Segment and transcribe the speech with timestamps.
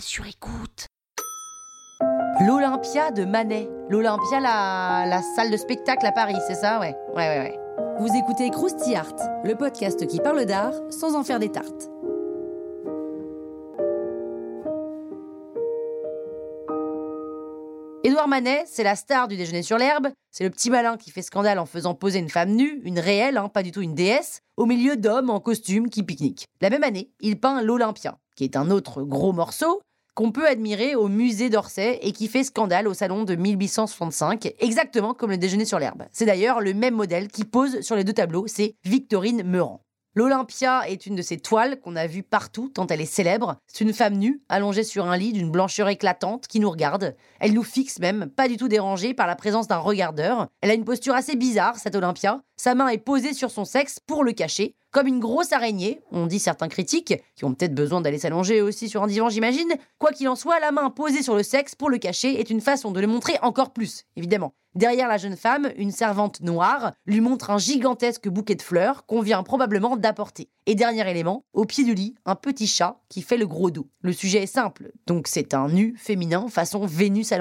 [0.00, 0.86] Sur écoute.
[2.46, 3.68] L'Olympia de Manet.
[3.88, 6.78] L'Olympia, la, la salle de spectacle à Paris, c'est ça?
[6.78, 7.58] Ouais, ouais, ouais, ouais.
[7.98, 9.14] Vous écoutez Krusty Art,
[9.44, 11.90] le podcast qui parle d'art sans en faire des tartes.
[18.04, 21.22] Édouard Manet, c'est la star du déjeuner sur l'herbe, c'est le petit malin qui fait
[21.22, 24.40] scandale en faisant poser une femme nue, une réelle, hein, pas du tout une déesse,
[24.56, 26.46] au milieu d'hommes en costume qui pique-niquent.
[26.60, 29.82] La même année, il peint l'Olympia, qui est un autre gros morceau,
[30.14, 35.12] qu'on peut admirer au musée d'Orsay et qui fait scandale au salon de 1865, exactement
[35.12, 36.04] comme le déjeuner sur l'herbe.
[36.12, 39.82] C'est d'ailleurs le même modèle qui pose sur les deux tableaux, c'est Victorine Meurant.
[40.14, 43.56] L'Olympia est une de ces toiles qu'on a vues partout tant elle est célèbre.
[43.66, 47.16] C'est une femme nue, allongée sur un lit d'une blancheur éclatante, qui nous regarde.
[47.40, 50.46] Elle nous fixe même, pas du tout dérangée par la présence d'un regardeur.
[50.60, 52.40] Elle a une posture assez bizarre, cette Olympia.
[52.56, 56.26] Sa main est posée sur son sexe pour le cacher, comme une grosse araignée, on
[56.26, 59.72] dit certains critiques, qui ont peut-être besoin d'aller s'allonger aussi sur un divan, j'imagine.
[60.00, 62.60] Quoi qu'il en soit, la main posée sur le sexe pour le cacher est une
[62.60, 64.54] façon de le montrer encore plus, évidemment.
[64.74, 69.20] Derrière la jeune femme, une servante noire lui montre un gigantesque bouquet de fleurs qu'on
[69.20, 70.48] vient probablement d'apporter.
[70.66, 73.86] Et dernier élément, au pied du lit, un petit chat qui fait le gros dos.
[74.00, 77.38] Le sujet est simple, donc c'est un nu féminin façon Vénus à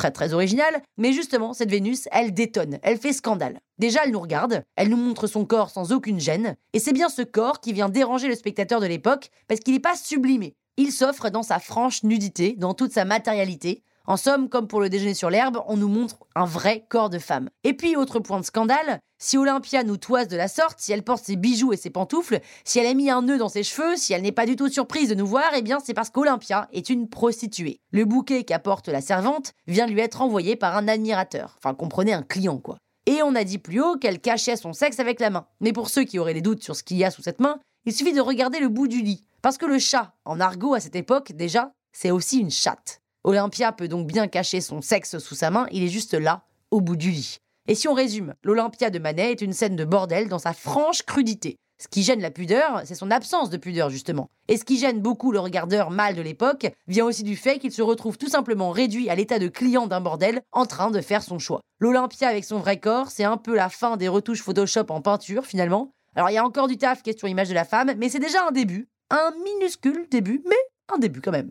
[0.00, 3.60] très très original, mais justement, cette Vénus, elle détonne, elle fait scandale.
[3.76, 7.10] Déjà, elle nous regarde, elle nous montre son corps sans aucune gêne, et c'est bien
[7.10, 10.56] ce corps qui vient déranger le spectateur de l'époque, parce qu'il n'est pas sublimé.
[10.78, 14.88] Il s'offre dans sa franche nudité, dans toute sa matérialité, en somme, comme pour le
[14.88, 17.48] déjeuner sur l'herbe, on nous montre un vrai corps de femme.
[17.62, 21.04] Et puis, autre point de scandale, si Olympia nous toise de la sorte, si elle
[21.04, 23.94] porte ses bijoux et ses pantoufles, si elle a mis un nœud dans ses cheveux,
[23.94, 26.66] si elle n'est pas du tout surprise de nous voir, eh bien c'est parce qu'Olympia
[26.72, 27.78] est une prostituée.
[27.92, 31.54] Le bouquet qu'apporte la servante vient lui être envoyé par un admirateur.
[31.58, 32.78] Enfin, comprenez, un client, quoi.
[33.06, 35.46] Et on a dit plus haut qu'elle cachait son sexe avec la main.
[35.60, 37.60] Mais pour ceux qui auraient des doutes sur ce qu'il y a sous cette main,
[37.84, 39.24] il suffit de regarder le bout du lit.
[39.40, 43.00] Parce que le chat, en argot à cette époque, déjà, c'est aussi une chatte.
[43.24, 46.80] Olympia peut donc bien cacher son sexe sous sa main, il est juste là, au
[46.80, 47.36] bout du lit.
[47.68, 51.02] Et si on résume, l'Olympia de Manet est une scène de bordel dans sa franche
[51.02, 51.56] crudité.
[51.80, 54.28] Ce qui gêne la pudeur, c'est son absence de pudeur justement.
[54.48, 57.72] Et ce qui gêne beaucoup le regardeur mâle de l'époque vient aussi du fait qu'il
[57.72, 61.22] se retrouve tout simplement réduit à l'état de client d'un bordel en train de faire
[61.22, 61.60] son choix.
[61.78, 65.46] L'Olympia avec son vrai corps, c'est un peu la fin des retouches Photoshop en peinture
[65.46, 65.92] finalement.
[66.16, 68.46] Alors il y a encore du taf question image de la femme, mais c'est déjà
[68.46, 68.88] un début.
[69.10, 71.50] Un minuscule début, mais un début quand même.